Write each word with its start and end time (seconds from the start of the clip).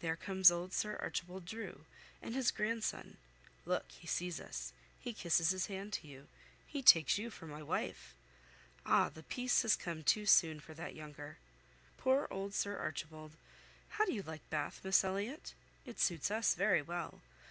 There 0.00 0.16
comes 0.16 0.50
old 0.50 0.72
Sir 0.72 0.96
Archibald 0.96 1.44
Drew 1.44 1.84
and 2.22 2.34
his 2.34 2.50
grandson. 2.50 3.18
Look, 3.66 3.84
he 3.90 4.06
sees 4.06 4.40
us; 4.40 4.72
he 4.98 5.12
kisses 5.12 5.50
his 5.50 5.66
hand 5.66 5.92
to 5.92 6.08
you; 6.08 6.26
he 6.66 6.80
takes 6.82 7.18
you 7.18 7.28
for 7.28 7.46
my 7.46 7.62
wife. 7.62 8.14
Ah! 8.86 9.10
the 9.10 9.24
peace 9.24 9.60
has 9.60 9.76
come 9.76 10.02
too 10.02 10.24
soon 10.24 10.58
for 10.58 10.72
that 10.72 10.94
younker. 10.94 11.36
Poor 11.98 12.26
old 12.30 12.54
Sir 12.54 12.78
Archibald! 12.78 13.32
How 13.90 14.06
do 14.06 14.14
you 14.14 14.22
like 14.22 14.48
Bath, 14.48 14.80
Miss 14.82 15.04
Elliot? 15.04 15.52
It 15.84 16.00
suits 16.00 16.30
us 16.30 16.54
very 16.54 16.80
well. 16.80 17.20